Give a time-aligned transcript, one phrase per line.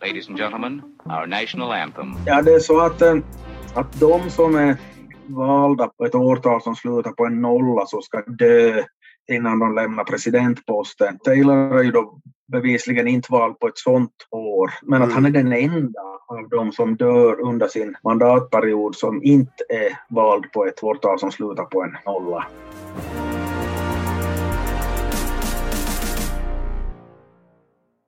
[0.00, 2.14] Ladies and gentlemen, our national anthem.
[2.26, 3.14] Ja, det är så att, eh,
[3.74, 4.76] att de som är
[5.26, 8.82] valda på ett årtal som slutar på en nolla så ska dö
[9.32, 11.18] innan de lämnar presidentposten.
[11.18, 12.18] Taylor är ju då
[12.52, 15.14] bevisligen inte vald på ett sånt år, men att Mm.
[15.14, 20.52] han är den enda av de som dör under sin mandatperiod som inte är vald
[20.52, 22.46] på ett årtal som slutar på en nolla.